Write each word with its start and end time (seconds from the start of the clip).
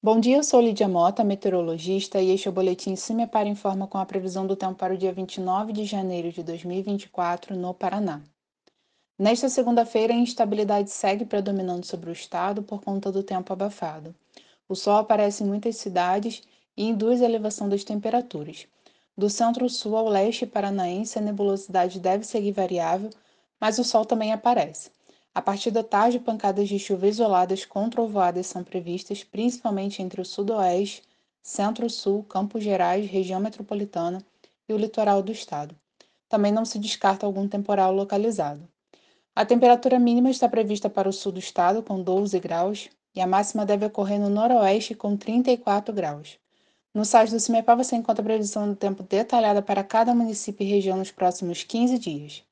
Bom 0.00 0.20
dia, 0.20 0.36
eu 0.36 0.44
sou 0.44 0.60
Lídia 0.60 0.86
Mota, 0.86 1.24
meteorologista, 1.24 2.20
e 2.20 2.30
este 2.30 2.46
é 2.46 2.50
o 2.52 2.54
boletim 2.54 2.94
CIMEPAR 2.94 3.48
Informa 3.48 3.88
com 3.88 3.98
a 3.98 4.06
previsão 4.06 4.46
do 4.46 4.54
tempo 4.54 4.76
para 4.76 4.94
o 4.94 4.96
dia 4.96 5.12
29 5.12 5.72
de 5.72 5.84
janeiro 5.84 6.30
de 6.30 6.40
2024 6.40 7.56
no 7.56 7.74
Paraná. 7.74 8.22
Nesta 9.18 9.48
segunda-feira, 9.48 10.12
a 10.14 10.16
instabilidade 10.16 10.88
segue 10.88 11.24
predominando 11.24 11.84
sobre 11.84 12.10
o 12.10 12.12
estado 12.12 12.62
por 12.62 12.80
conta 12.80 13.10
do 13.10 13.24
tempo 13.24 13.52
abafado. 13.52 14.14
O 14.68 14.76
sol 14.76 14.98
aparece 14.98 15.42
em 15.42 15.48
muitas 15.48 15.74
cidades 15.78 16.44
e 16.76 16.84
induz 16.84 17.20
a 17.20 17.24
elevação 17.24 17.68
das 17.68 17.82
temperaturas. 17.82 18.68
Do 19.16 19.28
centro-sul 19.28 19.96
ao 19.96 20.08
leste 20.08 20.46
paranaense, 20.46 21.18
a 21.18 21.22
nebulosidade 21.22 21.98
deve 21.98 22.22
seguir 22.22 22.52
variável, 22.52 23.10
mas 23.60 23.80
o 23.80 23.84
sol 23.84 24.04
também 24.04 24.32
aparece. 24.32 24.92
A 25.38 25.40
partir 25.40 25.70
da 25.70 25.84
tarde, 25.84 26.18
pancadas 26.18 26.68
de 26.68 26.80
chuva 26.80 27.06
isoladas 27.06 27.64
com 27.64 27.88
trovoadas 27.88 28.48
são 28.48 28.64
previstas, 28.64 29.22
principalmente 29.22 30.02
entre 30.02 30.20
o 30.20 30.24
sudoeste, 30.24 31.04
centro-sul, 31.40 32.24
Campos 32.24 32.64
Gerais, 32.64 33.08
região 33.08 33.38
metropolitana 33.38 34.20
e 34.68 34.72
o 34.72 34.76
litoral 34.76 35.22
do 35.22 35.30
estado. 35.30 35.76
Também 36.28 36.50
não 36.50 36.64
se 36.64 36.76
descarta 36.76 37.24
algum 37.24 37.46
temporal 37.46 37.92
localizado. 37.92 38.68
A 39.32 39.44
temperatura 39.44 39.96
mínima 40.00 40.28
está 40.28 40.48
prevista 40.48 40.90
para 40.90 41.08
o 41.08 41.12
sul 41.12 41.30
do 41.30 41.38
estado, 41.38 41.84
com 41.84 42.02
12 42.02 42.36
graus, 42.40 42.90
e 43.14 43.20
a 43.20 43.26
máxima 43.26 43.64
deve 43.64 43.86
ocorrer 43.86 44.18
no 44.18 44.28
noroeste, 44.28 44.96
com 44.96 45.16
34 45.16 45.94
graus. 45.94 46.36
No 46.92 47.04
site 47.04 47.30
do 47.30 47.38
CIMEPA 47.38 47.76
você 47.76 47.94
encontra 47.94 48.22
a 48.22 48.24
previsão 48.24 48.68
do 48.68 48.74
tempo 48.74 49.04
detalhada 49.04 49.62
para 49.62 49.84
cada 49.84 50.12
município 50.12 50.66
e 50.66 50.68
região 50.68 50.96
nos 50.96 51.12
próximos 51.12 51.62
15 51.62 51.96
dias. 51.96 52.42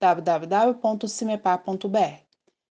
www.cimepar.br 0.00 2.29